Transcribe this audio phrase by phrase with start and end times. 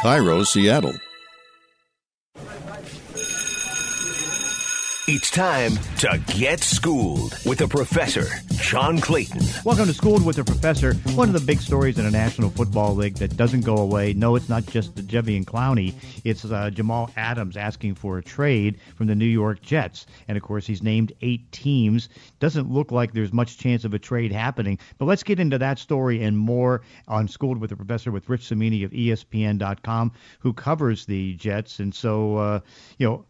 [0.00, 0.98] KIRO, Seattle.
[5.12, 9.42] It's time to get schooled with a professor, John Clayton.
[9.64, 10.94] Welcome to Schooled with a Professor.
[11.16, 14.12] One of the big stories in the National Football League that doesn't go away.
[14.12, 15.94] No, it's not just the Jadeveon Clowney.
[16.22, 20.06] It's uh, Jamal Adams asking for a trade from the New York Jets.
[20.28, 22.08] And of course, he's named eight teams.
[22.38, 24.78] Doesn't look like there's much chance of a trade happening.
[24.98, 28.46] But let's get into that story and more on Schooled with a Professor with Rich
[28.46, 31.80] Cimini of ESPN.com, who covers the Jets.
[31.80, 32.60] And so, uh,
[32.98, 33.24] you know,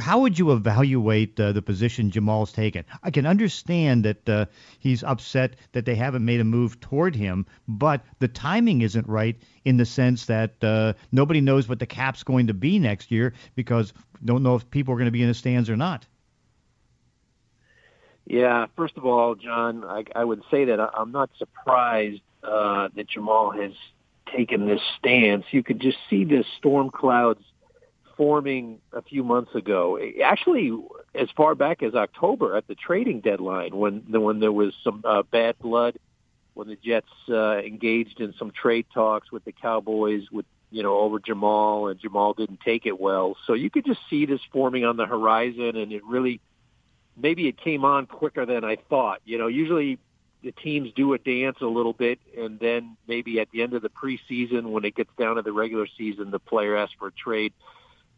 [0.00, 2.84] how would you evaluate uh, the position Jamal's taken?
[3.02, 4.46] I can understand that uh,
[4.80, 9.36] he's upset that they haven't made a move toward him, but the timing isn't right
[9.64, 13.32] in the sense that uh, nobody knows what the cap's going to be next year
[13.54, 13.92] because
[14.24, 16.06] don't know if people are going to be in the stands or not.
[18.26, 23.08] Yeah, first of all, John, I, I would say that I'm not surprised uh, that
[23.08, 23.72] Jamal has
[24.34, 25.44] taken this stance.
[25.50, 27.42] You could just see the storm clouds
[28.20, 29.98] forming a few months ago.
[30.22, 30.78] Actually,
[31.14, 35.22] as far back as October at the trading deadline, when when there was some uh,
[35.22, 35.98] bad blood,
[36.52, 40.98] when the Jets uh, engaged in some trade talks with the Cowboys, with you know
[40.98, 43.38] over Jamal, and Jamal didn't take it well.
[43.46, 46.42] So you could just see this forming on the horizon, and it really
[47.16, 49.22] maybe it came on quicker than I thought.
[49.24, 49.98] You know, usually
[50.42, 53.80] the teams do a dance a little bit, and then maybe at the end of
[53.80, 57.12] the preseason, when it gets down to the regular season, the player asks for a
[57.12, 57.54] trade.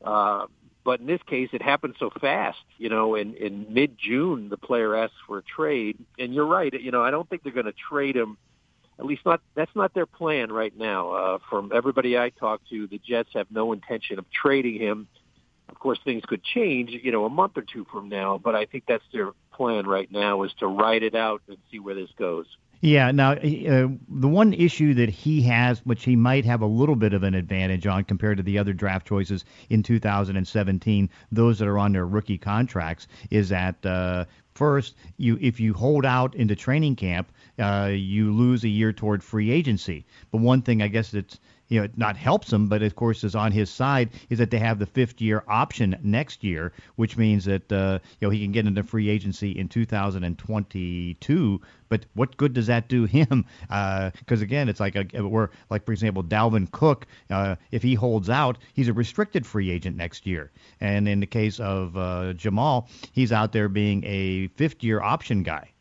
[0.04, 0.46] Uh,
[0.84, 2.58] but in this case, it happened so fast.
[2.78, 6.72] You know, in in mid June, the player asks for a trade, and you're right.
[6.72, 8.36] You know, I don't think they're going to trade him.
[8.98, 11.10] At least not that's not their plan right now.
[11.10, 15.08] Uh, from everybody I talk to, the Jets have no intention of trading him.
[15.68, 18.38] Of course, things could change, you know, a month or two from now.
[18.38, 21.78] But I think that's their plan right now is to ride it out and see
[21.78, 22.46] where this goes.
[22.82, 23.12] Yeah.
[23.12, 27.14] Now, uh, the one issue that he has, which he might have a little bit
[27.14, 31.78] of an advantage on compared to the other draft choices in 2017, those that are
[31.78, 36.96] on their rookie contracts, is that uh, first, you if you hold out into training
[36.96, 40.04] camp, uh, you lose a year toward free agency.
[40.32, 41.38] But one thing I guess that's
[41.72, 44.58] you know, not helps him, but of course is on his side, is that they
[44.58, 48.52] have the fifth year option next year, which means that uh, you know he can
[48.52, 51.60] get into free agency in 2022.
[51.88, 53.46] But what good does that do him?
[53.62, 54.12] Because
[54.42, 57.06] uh, again, it's like a, we're like for example, Dalvin Cook.
[57.30, 60.50] Uh, if he holds out, he's a restricted free agent next year.
[60.78, 65.42] And in the case of uh, Jamal, he's out there being a fifth year option
[65.42, 65.72] guy.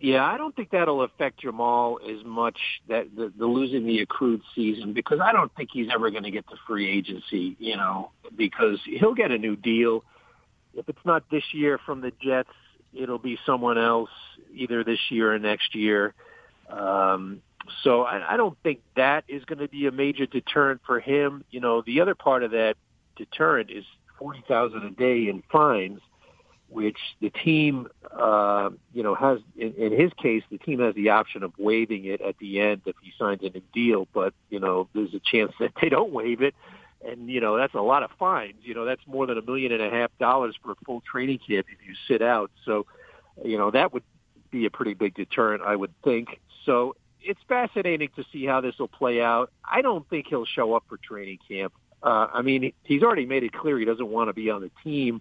[0.00, 4.40] Yeah, I don't think that'll affect Jamal as much that the, the losing the accrued
[4.54, 7.54] season because I don't think he's ever going to get to free agency.
[7.58, 10.02] You know, because he'll get a new deal.
[10.74, 12.48] If it's not this year from the Jets,
[12.94, 14.10] it'll be someone else
[14.54, 16.14] either this year or next year.
[16.70, 17.42] Um,
[17.82, 21.44] so I, I don't think that is going to be a major deterrent for him.
[21.50, 22.76] You know, the other part of that
[23.16, 23.84] deterrent is
[24.18, 26.00] forty thousand a day in fines
[26.70, 31.10] which the team, uh, you know, has in, in his case, the team has the
[31.10, 34.06] option of waiving it at the end if he signs a new deal.
[34.14, 36.54] But you know, there's a chance that they don't waive it,
[37.06, 38.54] and you know that's a lot of fines.
[38.62, 41.40] You know, that's more than a million and a half dollars for a full training
[41.46, 42.50] camp if you sit out.
[42.64, 42.86] So,
[43.44, 44.04] you know, that would
[44.50, 46.40] be a pretty big deterrent, I would think.
[46.64, 49.50] So it's fascinating to see how this will play out.
[49.64, 51.72] I don't think he'll show up for training camp.
[52.02, 54.70] Uh, I mean, he's already made it clear he doesn't want to be on the
[54.82, 55.20] team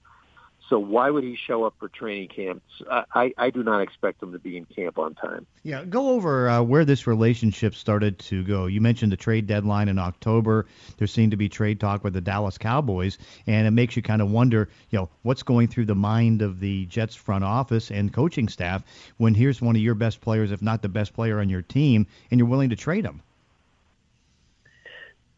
[0.69, 2.63] so why would he show up for training camps?
[2.89, 5.47] I, I do not expect him to be in camp on time.
[5.63, 8.67] Yeah, go over uh, where this relationship started to go.
[8.67, 10.67] You mentioned the trade deadline in October.
[10.97, 14.21] There seemed to be trade talk with the Dallas Cowboys, and it makes you kind
[14.21, 18.13] of wonder, you know, what's going through the mind of the Jets front office and
[18.13, 18.83] coaching staff
[19.17, 22.05] when here's one of your best players, if not the best player on your team,
[22.29, 23.21] and you're willing to trade him.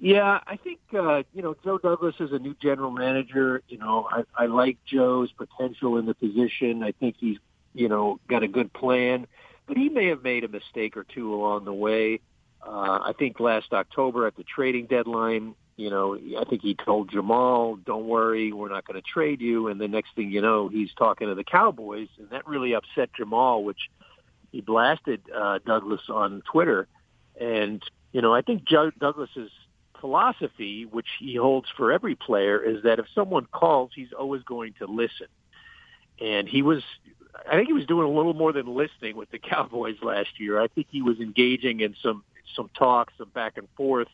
[0.03, 3.61] Yeah, I think uh, you know Joe Douglas is a new general manager.
[3.69, 6.81] You know, I, I like Joe's potential in the position.
[6.81, 7.37] I think he's
[7.75, 9.27] you know got a good plan,
[9.67, 12.19] but he may have made a mistake or two along the way.
[12.65, 17.11] Uh, I think last October at the trading deadline, you know, I think he told
[17.11, 20.67] Jamal, "Don't worry, we're not going to trade you." And the next thing you know,
[20.67, 23.91] he's talking to the Cowboys, and that really upset Jamal, which
[24.51, 26.87] he blasted uh, Douglas on Twitter.
[27.39, 27.83] And
[28.13, 29.51] you know, I think Joe Douglas is
[30.01, 34.73] philosophy, which he holds for every player, is that if someone calls, he's always going
[34.79, 35.27] to listen.
[36.19, 36.83] And he was,
[37.49, 40.59] I think he was doing a little more than listening with the Cowboys last year.
[40.59, 42.23] I think he was engaging in some
[42.55, 44.09] some talks, some back and forth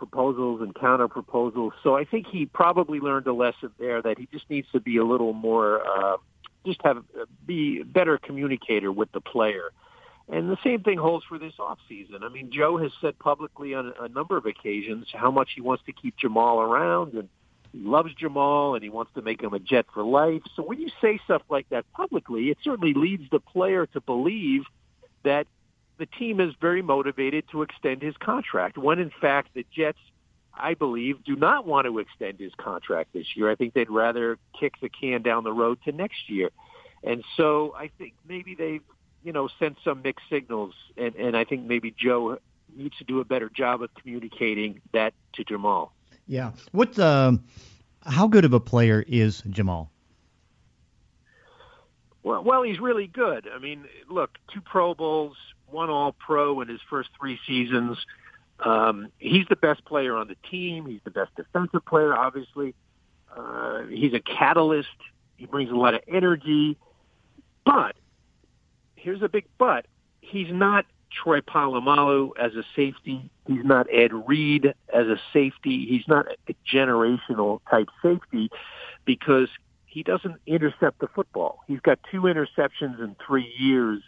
[0.00, 1.74] proposals and counter proposals.
[1.82, 4.96] So I think he probably learned a lesson there that he just needs to be
[4.96, 6.16] a little more, uh,
[6.64, 7.04] just have
[7.46, 9.72] be better communicator with the player
[10.32, 12.22] And the same thing holds for this offseason.
[12.22, 15.82] I mean, Joe has said publicly on a number of occasions how much he wants
[15.86, 17.28] to keep Jamal around and
[17.72, 20.42] he loves Jamal and he wants to make him a Jet for life.
[20.54, 24.62] So when you say stuff like that publicly, it certainly leads the player to believe
[25.24, 25.48] that
[25.98, 29.98] the team is very motivated to extend his contract, when in fact the Jets,
[30.54, 33.50] I believe, do not want to extend his contract this year.
[33.50, 36.50] I think they'd rather kick the can down the road to next year.
[37.02, 38.82] And so I think maybe they've
[39.22, 42.38] you know, sent some mixed signals, and, and I think maybe Joe
[42.76, 45.92] needs to do a better job of communicating that to Jamal.
[46.26, 46.52] Yeah.
[46.72, 46.98] What?
[46.98, 47.44] Um,
[48.06, 49.90] how good of a player is Jamal?
[52.22, 53.48] Well, well, he's really good.
[53.52, 57.98] I mean, look, two Pro Bowls, one All Pro in his first three seasons.
[58.60, 60.86] Um, he's the best player on the team.
[60.86, 62.74] He's the best defensive player, obviously.
[63.34, 64.88] Uh, he's a catalyst.
[65.36, 66.76] He brings a lot of energy.
[67.64, 67.96] But
[69.00, 69.86] here's a big but.
[70.20, 73.30] He's not Troy Polamalu as a safety.
[73.46, 75.86] He's not Ed Reed as a safety.
[75.86, 78.50] He's not a generational type safety
[79.04, 79.48] because
[79.86, 81.60] he doesn't intercept the football.
[81.66, 84.02] He's got two interceptions in three years,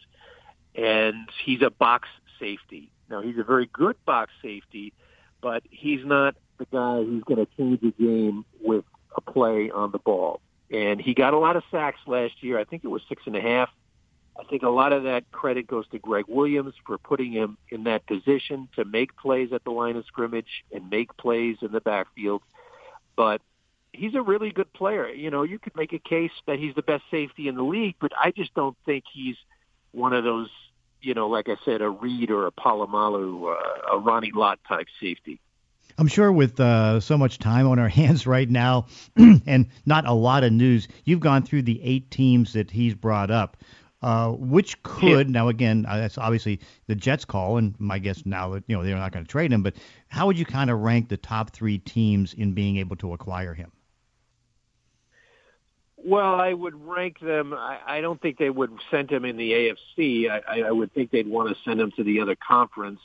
[0.75, 2.09] and he's a box
[2.39, 2.91] safety.
[3.11, 4.93] Now, he's a very good box safety,
[5.41, 8.85] but he's not the guy who's going to change the game with
[9.17, 10.41] a play on the ball.
[10.71, 12.59] And he got a lot of sacks last year.
[12.59, 13.69] I think it was six and a half
[14.39, 17.85] I think a lot of that credit goes to Gregg Williams for putting him in
[17.85, 21.81] that position to make plays at the line of scrimmage and make plays in the
[21.81, 22.43] backfield.
[23.15, 23.43] But
[23.93, 25.09] he's a really good player.
[25.09, 27.97] You know, you could make a case that he's the best safety in the league,
[28.01, 29.37] but I just don't think he's
[29.93, 30.49] one of those,
[31.03, 34.87] you know, like I said, a Reed or a Polamalu, uh, a Ronnie Lott type
[34.99, 35.41] safety.
[35.99, 38.87] I'm sure with uh, so much time on our hands right now
[39.17, 43.31] and not a lot of news, you've gone through the eight teams that he's brought
[43.31, 43.59] up
[44.03, 45.33] uh, which could yeah.
[45.33, 48.83] now again uh, that's obviously the Jets call, and my guess now that you know
[48.83, 49.63] they're not going to trade him.
[49.63, 49.75] But
[50.09, 53.55] how would you kind of rank the top three teams in being able to acquire
[53.55, 53.71] him?
[56.05, 57.55] Well, I would rank them.
[57.55, 60.29] I, I don't think they would send him in the AFC.
[60.29, 63.01] I, I would think they'd want to send him to the other conference.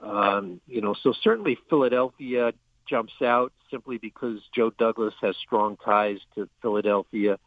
[0.00, 2.52] Um, you know, so certainly Philadelphia
[2.86, 7.38] jumps out simply because Joe Douglas has strong ties to Philadelphia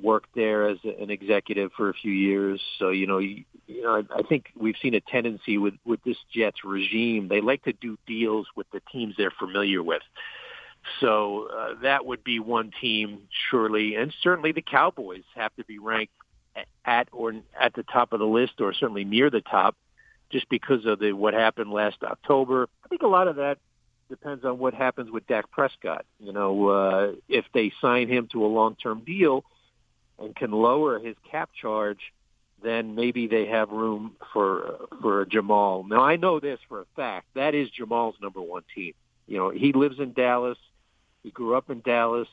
[0.00, 2.60] worked there as an executive for a few years.
[2.78, 6.02] So you know, you, you know, I, I think we've seen a tendency with with
[6.04, 7.28] this Jets regime.
[7.28, 10.02] They like to do deals with the teams they're familiar with.
[11.00, 15.78] So uh, that would be one team, surely, and certainly the Cowboys have to be
[15.78, 16.12] ranked
[16.84, 19.76] at or at the top of the list, or certainly near the top,
[20.30, 22.68] just because of the what happened last October.
[22.84, 23.58] I think a lot of that
[24.08, 26.04] depends on what happens with Dak Prescott.
[26.18, 29.44] You know, uh, if they sign him to a long-term deal,
[30.22, 32.12] and can lower his cap charge,
[32.62, 35.84] then maybe they have room for for Jamal.
[35.84, 37.26] Now I know this for a fact.
[37.34, 38.94] That is Jamal's number one team.
[39.26, 40.58] You know, he lives in Dallas.
[41.22, 42.28] He grew up in Dallas.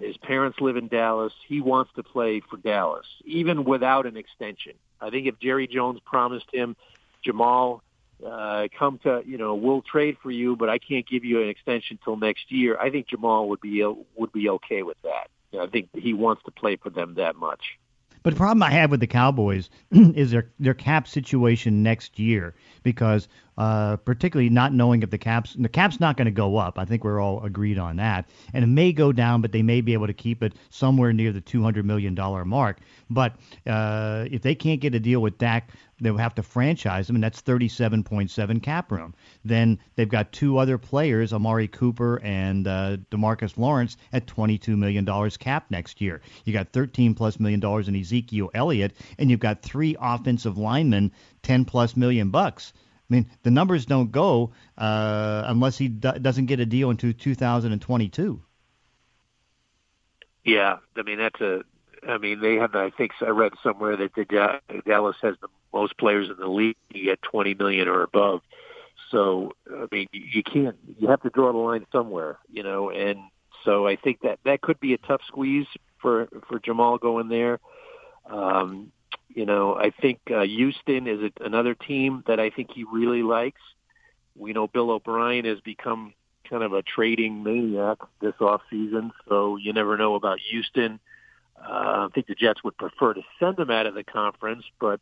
[0.00, 1.32] His parents live in Dallas.
[1.46, 4.72] He wants to play for Dallas, even without an extension.
[5.00, 6.76] I think if Jerry Jones promised him,
[7.22, 7.82] Jamal,
[8.24, 11.48] uh, come to, you know, we'll trade for you, but I can't give you an
[11.48, 12.78] extension till next year.
[12.78, 13.84] I think Jamal would be
[14.16, 15.28] would be okay with that.
[15.58, 17.78] I think he wants to play for them that much.
[18.22, 22.54] But the problem I have with the Cowboys is their their cap situation next year
[22.82, 23.28] because
[23.58, 26.78] uh, particularly not knowing if the caps the cap's not going to go up.
[26.78, 29.80] I think we're all agreed on that, and it may go down, but they may
[29.80, 32.78] be able to keep it somewhere near the 200 million dollar mark.
[33.10, 33.34] But
[33.66, 37.22] uh, if they can't get a deal with Dak, they'll have to franchise him, and
[37.22, 39.14] that's 37.7 cap room.
[39.44, 45.04] Then they've got two other players, Amari Cooper and uh, Demarcus Lawrence, at 22 million
[45.04, 46.20] dollars cap next year.
[46.44, 51.12] You got 13 plus million dollars in Ezekiel Elliott, and you've got three offensive linemen,
[51.42, 52.72] 10 plus million bucks.
[53.12, 58.42] Mean, the numbers don't go uh, unless he do- doesn't get a deal into 2022.
[60.44, 61.62] Yeah, I mean that's a.
[62.08, 62.74] I mean they have.
[62.74, 64.24] I think I read somewhere that the
[64.84, 66.76] Dallas has the most players in the league
[67.08, 68.40] at 20 million or above.
[69.10, 70.76] So I mean, you can't.
[70.98, 72.90] You have to draw the line somewhere, you know.
[72.90, 73.18] And
[73.64, 75.66] so I think that that could be a tough squeeze
[76.00, 77.60] for for Jamal going there.
[78.28, 78.90] Um,
[79.34, 83.22] you know, I think uh, Houston is a, another team that I think he really
[83.22, 83.60] likes.
[84.36, 86.14] We know Bill O'Brien has become
[86.48, 91.00] kind of a trading maniac this off season, so you never know about Houston.
[91.56, 95.00] Uh, I think the Jets would prefer to send him out of the conference, but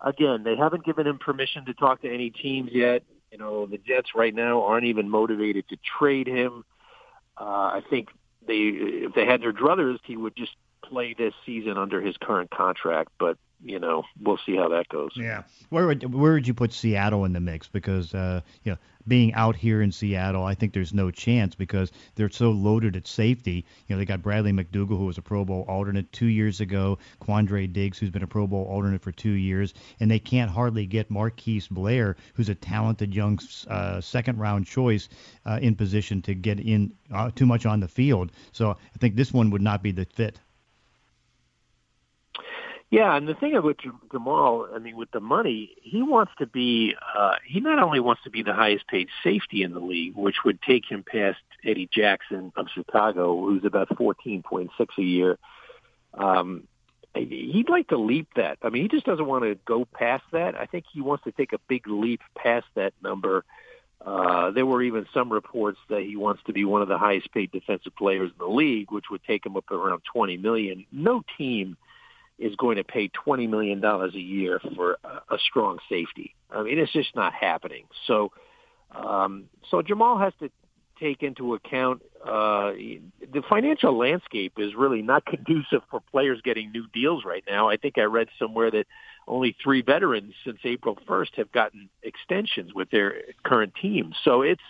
[0.00, 3.04] again, they haven't given him permission to talk to any teams yet.
[3.30, 6.64] You know, the Jets right now aren't even motivated to trade him.
[7.40, 8.08] Uh, I think
[8.46, 10.52] they, if they had their druthers, he would just
[10.84, 13.10] play this season under his current contract.
[13.18, 15.12] But you know, we'll see how that goes.
[15.16, 15.42] Yeah.
[15.70, 17.68] Where would where would you put Seattle in the mix?
[17.68, 21.92] Because uh, you know, being out here in Seattle, I think there's no chance because
[22.14, 23.64] they're so loaded at safety.
[23.86, 26.98] You know, they got Bradley McDougald, who was a Pro Bowl alternate two years ago,
[27.20, 30.86] Quandre Diggs, who's been a Pro Bowl alternate for two years, and they can't hardly
[30.86, 33.38] get Marquise Blair, who's a talented young
[33.68, 35.08] uh, second round choice,
[35.46, 38.32] uh, in position to get in uh, too much on the field.
[38.52, 40.38] So I think this one would not be the fit.
[42.92, 43.78] Yeah, and the thing with
[44.10, 46.94] Jamal, I mean, with the money, he wants to be.
[47.16, 50.44] Uh, he not only wants to be the highest paid safety in the league, which
[50.44, 55.38] would take him past Eddie Jackson of Chicago, who's about fourteen point six a year.
[56.12, 56.68] Um,
[57.14, 58.58] he'd like to leap that.
[58.62, 60.54] I mean, he just doesn't want to go past that.
[60.54, 63.46] I think he wants to take a big leap past that number.
[64.04, 67.32] Uh, there were even some reports that he wants to be one of the highest
[67.32, 70.84] paid defensive players in the league, which would take him up around 20 million.
[70.92, 71.78] No team
[72.38, 76.34] is going to pay $20 million a year for a, a strong safety.
[76.50, 77.84] I mean, it's just not happening.
[78.06, 78.32] So,
[78.90, 80.50] um, so Jamal has to
[81.00, 82.72] take into account uh,
[83.32, 87.68] the financial landscape is really not conducive for players getting new deals right now.
[87.68, 88.86] I think I read somewhere that
[89.26, 94.16] only three veterans since April 1st have gotten extensions with their current teams.
[94.24, 94.62] So it's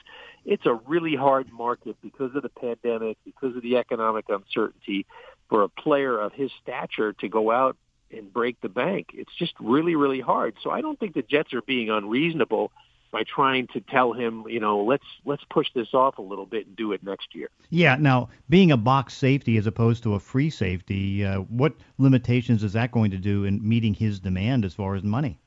[0.45, 5.07] it's a really hard market because of the pandemic, because of the economic uncertainty
[5.52, 7.76] for a player of his stature to go out
[8.11, 9.09] and break the bank.
[9.12, 10.54] It's just really, really hard.
[10.62, 12.73] So I don't think the Jets are being unreasonable
[13.11, 16.68] by trying to tell him, you know, let's let's push this off a little bit
[16.68, 17.50] and do it next year.
[17.68, 17.97] Yeah.
[18.00, 22.73] Now, being a box safety as opposed to a free safety, uh, what limitations is
[22.73, 25.38] that going to do in meeting his demand as far as money?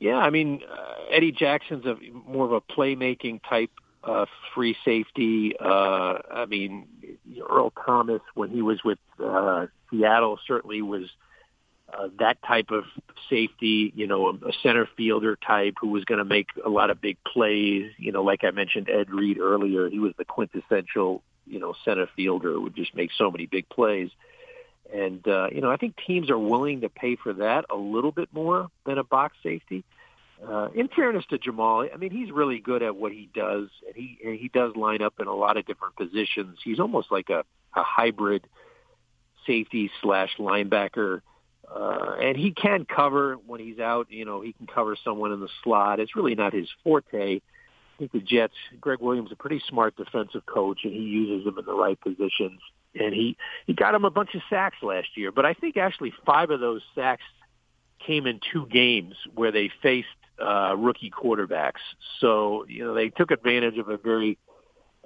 [0.00, 3.70] Yeah, I mean, uh, Eddie Jackson's a more of a playmaking type
[4.04, 5.54] uh, free safety.
[5.58, 6.86] Uh, I mean,
[7.48, 11.04] Earl Thomas, when he was with uh, Seattle, certainly was
[11.92, 12.84] uh, that type of
[13.28, 17.00] safety, you know, a, center fielder type who was going to make a lot of
[17.00, 17.92] big plays.
[17.98, 22.08] You know, like I mentioned Ed Reed earlier, he was the quintessential, you know, center
[22.16, 24.10] fielder who would just make so many big plays.
[24.92, 28.12] And, uh, you know, I think teams are willing to pay for that a little
[28.12, 29.84] bit more than a box safety.
[29.84, 30.01] Uh,
[30.74, 34.18] in fairness to Jamal, I mean he's really good at what he does, and he
[34.24, 36.58] and he does line up in a lot of different positions.
[36.64, 37.44] He's almost like a,
[37.74, 38.46] a hybrid
[39.46, 41.20] safety slash linebacker,
[41.72, 44.08] uh, and he can cover when he's out.
[44.10, 46.00] You know, he can cover someone in the slot.
[46.00, 47.36] It's really not his forte.
[47.36, 51.58] I think the Jets, Gregg Williams, a pretty smart defensive coach, and he uses them
[51.58, 52.60] in the right positions.
[52.98, 56.12] And he he got him a bunch of sacks last year, but I think actually
[56.26, 57.22] five of those sacks
[58.04, 60.08] came in two games where they faced
[60.42, 61.80] uh, rookie quarterbacks.
[62.20, 64.38] So you know they took advantage of a very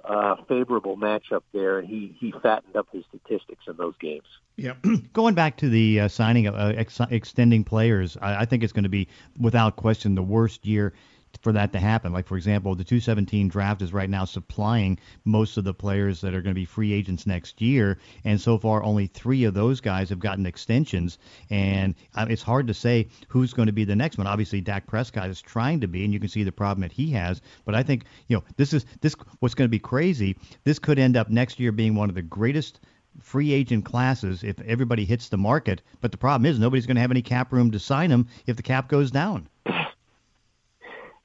[0.03, 4.25] uh, favorable matchup there, and he he fattened up his statistics in those games.
[4.55, 4.73] Yeah,
[5.13, 8.73] going back to the uh, signing of uh, ex- extending players, I, I think it's
[8.73, 9.07] going to be
[9.39, 10.93] without question the worst year
[11.41, 12.13] for that to happen.
[12.13, 16.33] Like, for example, the 217 draft is right now supplying most of the players that
[16.33, 17.97] are going to be free agents next year.
[18.23, 21.17] And so far, only three of those guys have gotten extensions.
[21.49, 24.27] And uh, it's hard to say who's going to be the next one.
[24.27, 27.11] Obviously, Dak Prescott is trying to be, and you can see the problem that he
[27.11, 27.41] has.
[27.65, 30.37] But I think, you know, this is this what's going to be crazy.
[30.63, 32.79] This could end up next year being one of the greatest
[33.21, 35.81] free agent classes if everybody hits the market.
[36.01, 38.55] But the problem is nobody's going to have any cap room to sign them if
[38.55, 39.47] the cap goes down.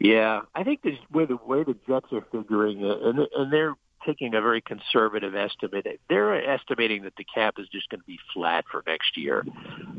[0.02, 3.74] Yeah, I think the way the way the Jets are figuring it, and and they're
[4.04, 5.86] taking a very conservative estimate.
[6.08, 9.44] They're estimating that the cap is just going to be flat for next year.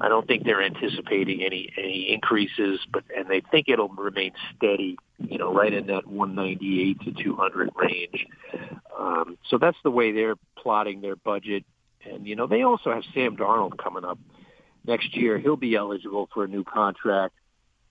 [0.01, 4.98] I don't think they're anticipating any any increases, but and they think it'll remain steady,
[5.19, 8.27] you know, right in that 198 to 200 range.
[9.00, 11.63] Um, so that's the way they're plotting their budget.
[12.03, 14.19] And you know, they also have Sam Darnold coming up
[14.86, 15.39] next year.
[15.39, 17.36] He'll be eligible for a new contract.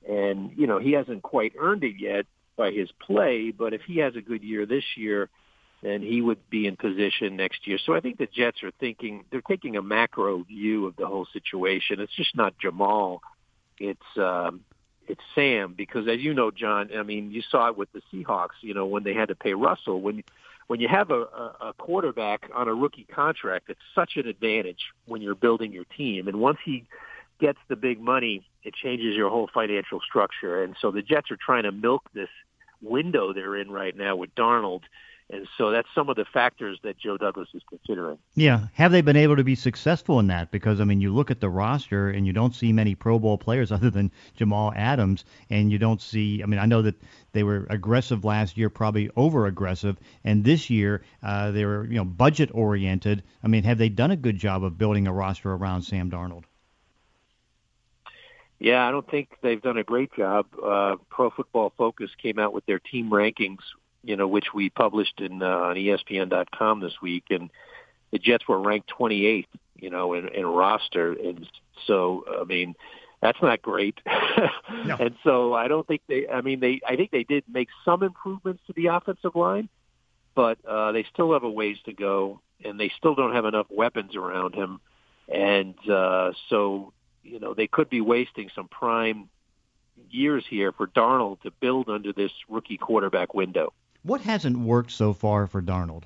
[0.08, 3.98] And, you know, he hasn't quite earned it yet by his play, but if he
[3.98, 5.28] has a good year this year,
[5.82, 7.78] then he would be in position next year.
[7.84, 11.26] So I think the Jets are thinking they're taking a macro view of the whole
[11.32, 12.00] situation.
[12.00, 13.20] It's just not Jamal.
[13.78, 14.60] It's um
[15.08, 18.60] it's Sam because as you know, John, I mean, you saw it with the Seahawks,
[18.60, 20.00] you know, when they had to pay Russell.
[20.00, 20.22] When
[20.68, 21.22] when you have a,
[21.60, 26.28] a quarterback on a rookie contract, it's such an advantage when you're building your team.
[26.28, 26.84] And once he
[27.42, 30.62] gets the big money, it changes your whole financial structure.
[30.62, 32.28] And so the Jets are trying to milk this
[32.80, 34.82] window they're in right now with Darnold.
[35.28, 38.18] And so that's some of the factors that Joe Douglas is considering.
[38.34, 38.66] Yeah.
[38.74, 40.52] Have they been able to be successful in that?
[40.52, 43.38] Because, I mean, you look at the roster and you don't see many Pro Bowl
[43.38, 45.24] players other than Jamal Adams.
[45.50, 47.00] And you don't see, I mean, I know that
[47.32, 49.96] they were aggressive last year, probably over aggressive.
[50.22, 53.24] And this year, uh, they were, you know, budget oriented.
[53.42, 56.44] I mean, have they done a good job of building a roster around Sam Darnold?
[58.62, 60.46] Yeah, I don't think they've done a great job.
[60.54, 63.58] Uh, Pro Football Focus came out with their team rankings,
[64.04, 67.50] you know, which we published in uh, on ESPN.com this week, and
[68.12, 71.44] the Jets were ranked 28th, you know, in, in roster, and
[71.88, 72.76] so I mean,
[73.20, 73.98] that's not great.
[74.06, 74.96] no.
[74.96, 76.28] And so I don't think they.
[76.28, 76.80] I mean, they.
[76.86, 79.68] I think they did make some improvements to the offensive line,
[80.36, 83.66] but uh, they still have a ways to go, and they still don't have enough
[83.70, 84.78] weapons around him,
[85.28, 86.92] and uh, so
[87.22, 89.28] you know, they could be wasting some prime
[90.10, 93.72] years here for Darnold to build under this rookie quarterback window.
[94.02, 96.02] What hasn't worked so far for Darnold?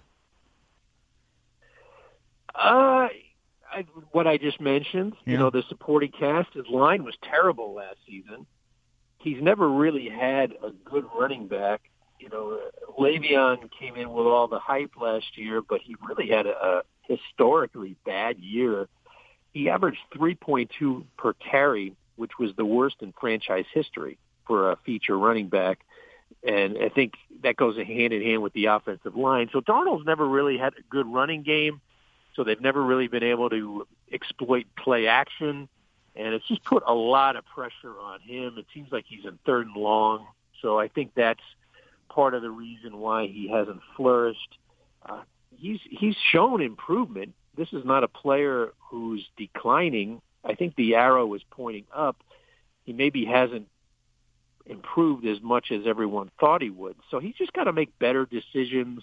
[2.55, 3.09] Uh,
[3.71, 5.15] I, what I just mentioned.
[5.25, 5.33] Yeah.
[5.33, 6.55] You know, the supporting cast.
[6.55, 8.47] His line was terrible last season.
[9.19, 11.83] He's never really had a good running back.
[12.19, 12.59] You know,
[12.99, 16.83] Le'Veon came in with all the hype last year, but he really had a, a
[17.03, 18.89] historically bad year
[19.57, 25.19] he averaged 3.2 per carry, which was the worst in franchise history for a feature
[25.19, 25.79] running back.
[26.47, 29.49] And I think that goes hand in hand with the offensive line.
[29.51, 31.81] So Darnold's never really had a good running game.
[32.35, 35.71] So they've never really been able to exploit play action.
[36.15, 38.59] And it's just put a lot of pressure on him.
[38.59, 40.27] It seems like he's in third and long.
[40.61, 41.41] So I think that's
[42.11, 44.59] part of the reason why he hasn't flourished.
[45.09, 45.23] Uh,
[45.57, 50.21] he's he's shown improvement this is not a player who's declining.
[50.45, 52.23] I think the arrow is pointing up.
[52.85, 53.69] He maybe hasn't
[54.65, 56.97] improved as much as everyone thought he would.
[57.11, 59.03] So he's just got to make better decisions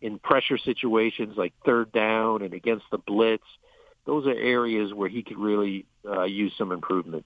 [0.00, 3.44] in pressure situations like third down and against the blitz.
[4.04, 7.24] Those are areas where he could really uh, use some improvement.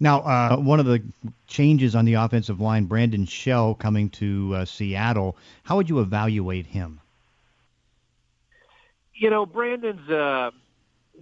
[0.00, 1.02] Now, uh, one of the
[1.48, 6.66] changes on the offensive line, Brandon Shell coming to uh, Seattle, how would you evaluate
[6.66, 7.00] him?
[9.18, 10.50] You know, Brandon's uh,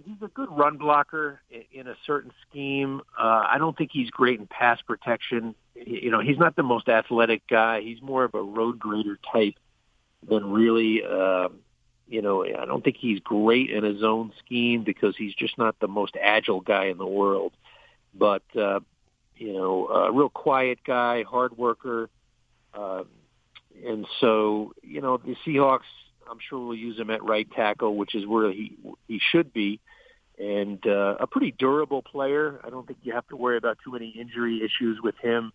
[0.05, 3.01] he's a good run blocker in a certain scheme.
[3.19, 5.55] Uh, I don't think he's great in pass protection.
[5.75, 7.81] You know, he's not the most athletic guy.
[7.81, 9.55] He's more of a road grader type
[10.27, 11.03] than really.
[11.03, 11.49] Uh,
[12.07, 15.77] you know, I don't think he's great in his own scheme because he's just not
[15.79, 17.53] the most agile guy in the world.
[18.13, 18.79] But uh,
[19.35, 22.09] you know, a real quiet guy, hard worker.
[22.73, 23.03] Uh,
[23.85, 25.81] and so, you know, the Seahawks
[26.29, 29.79] I'm sure we'll use him at right tackle, which is where he he should be,
[30.37, 32.59] and uh, a pretty durable player.
[32.63, 35.51] I don't think you have to worry about too many injury issues with him.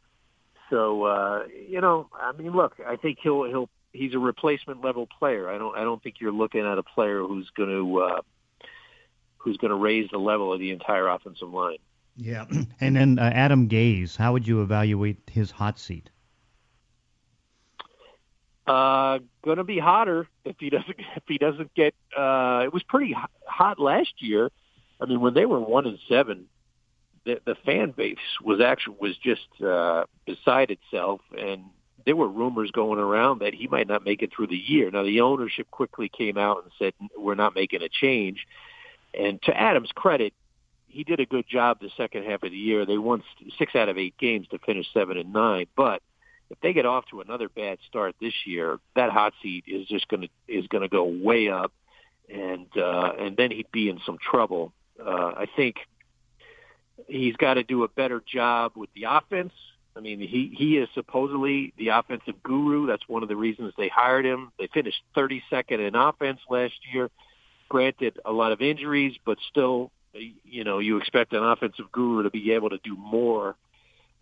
[0.70, 5.06] So uh, you know, I mean, look, I think he'll he'll he's a replacement level
[5.06, 5.48] player.
[5.48, 8.20] I don't I don't think you're looking at a player who's going to uh,
[9.38, 11.78] who's going to raise the level of the entire offensive line.
[12.16, 12.46] Yeah,
[12.80, 16.10] and then uh, Adam Gase, how would you evaluate his hot seat?
[18.66, 21.94] Uh, going to be hotter if he doesn't if he doesn't get.
[22.16, 23.14] Uh, it was pretty
[23.46, 24.50] hot last year.
[25.00, 26.46] I mean, when they were one and seven,
[27.24, 31.64] the, the fan base was actually was just uh, beside itself, and
[32.04, 34.90] there were rumors going around that he might not make it through the year.
[34.90, 38.46] Now, the ownership quickly came out and said we're not making a change.
[39.14, 40.32] And to Adam's credit,
[40.88, 42.84] he did a good job the second half of the year.
[42.84, 43.22] They won
[43.58, 46.02] six out of eight games to finish seven and nine, but
[46.52, 50.06] if they get off to another bad start this year, that hot seat is just
[50.08, 51.72] going to is going to go way up,
[52.32, 54.72] and uh, and then he'd be in some trouble.
[55.04, 55.76] Uh, I think
[57.08, 59.54] he's got to do a better job with the offense.
[59.96, 62.86] I mean, he he is supposedly the offensive guru.
[62.86, 64.52] That's one of the reasons they hired him.
[64.58, 67.10] They finished 32nd in offense last year.
[67.70, 69.90] Granted, a lot of injuries, but still,
[70.44, 73.56] you know, you expect an offensive guru to be able to do more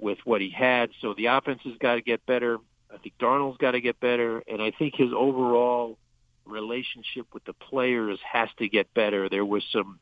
[0.01, 0.91] with what he had.
[1.01, 2.59] So the offense has got to get better.
[2.93, 5.99] I think Darnold's got to get better, and I think his overall
[6.45, 9.29] relationship with the players has to get better.
[9.29, 10.01] There was some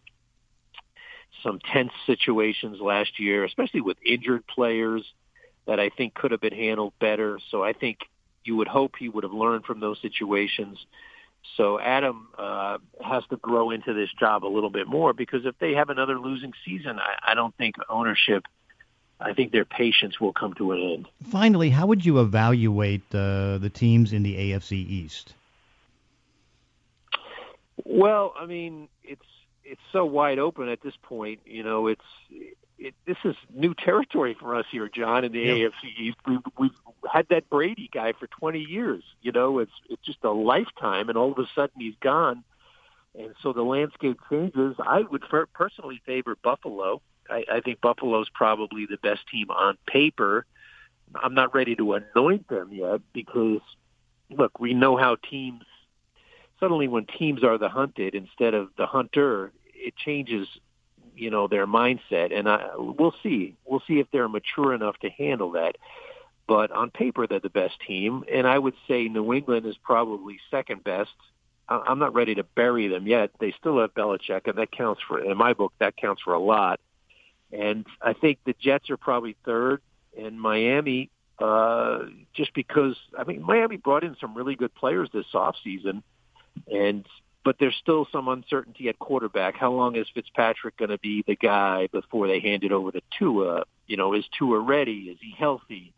[1.42, 5.02] some tense situations last year, especially with injured players
[5.66, 7.38] that I think could have been handled better.
[7.50, 7.98] So I think
[8.44, 10.78] you would hope he would have learned from those situations.
[11.56, 15.56] So Adam uh, has to grow into this job a little bit more because if
[15.58, 18.44] they have another losing season, I, I don't think ownership–
[19.20, 21.08] I think their patience will come to an end.
[21.24, 25.34] Finally, how would you evaluate uh, the teams in the AFC East?
[27.84, 29.24] Well, I mean, it's
[29.64, 31.40] it's so wide open at this point.
[31.44, 32.04] You know, it's
[32.78, 35.52] it, this is new territory for us here, John, in the yeah.
[35.54, 36.16] AFC East.
[36.26, 36.70] We've, we've
[37.10, 39.02] had that Brady guy for 20 years.
[39.20, 42.44] You know, it's it's just a lifetime, and all of a sudden he's gone,
[43.18, 44.76] and so the landscape changes.
[44.78, 47.02] I would personally favor Buffalo.
[47.30, 50.46] I, I think Buffalo's probably the best team on paper.
[51.14, 53.60] I'm not ready to anoint them yet because,
[54.30, 55.62] look, we know how teams
[56.60, 60.48] suddenly when teams are the hunted instead of the hunter, it changes
[61.18, 63.56] you know their mindset, and I, we'll see.
[63.64, 65.76] We'll see if they're mature enough to handle that.
[66.46, 70.38] But on paper, they're the best team, and I would say New England is probably
[70.50, 71.10] second best.
[71.68, 73.30] I'm not ready to bury them yet.
[73.40, 75.74] They still have Belichick, and that counts for in my book.
[75.80, 76.80] That counts for a lot.
[77.52, 79.80] And I think the Jets are probably third,
[80.16, 82.00] and Miami, uh,
[82.34, 86.02] just because I mean Miami brought in some really good players this off season,
[86.70, 87.06] and
[87.44, 89.56] but there's still some uncertainty at quarterback.
[89.56, 93.00] How long is Fitzpatrick going to be the guy before they hand it over to
[93.18, 93.64] Tua?
[93.86, 95.08] You know, is Tua ready?
[95.10, 95.94] Is he healthy?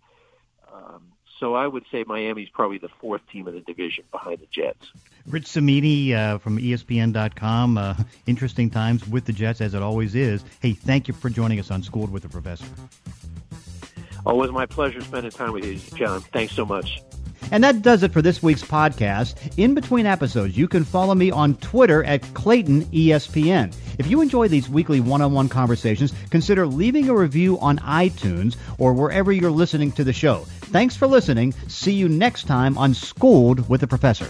[0.73, 1.03] Um,
[1.40, 4.92] so I would say Miami's probably the fourth team of the division behind the Jets.
[5.26, 7.79] Rich Cimini uh, from ESPN.com.
[7.79, 7.94] Uh,
[8.26, 10.44] interesting times with the Jets, as it always is.
[10.61, 12.66] Hey, thank you for joining us on Schooled with the Professor.
[14.26, 16.20] Always my pleasure spending time with you, John.
[16.20, 17.03] Thanks so much.
[17.50, 19.35] And that does it for this week's podcast.
[19.57, 23.74] In between episodes, you can follow me on Twitter at Clayton ESPN.
[23.98, 28.57] If you enjoy these weekly one on one conversations, consider leaving a review on iTunes
[28.79, 30.46] or wherever you're listening to the show.
[30.71, 31.53] Thanks for listening.
[31.67, 34.27] See you next time on Schooled with the Professor.